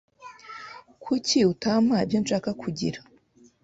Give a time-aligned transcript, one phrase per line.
[1.03, 2.99] Kuki utampa ibyo nshaka kugira?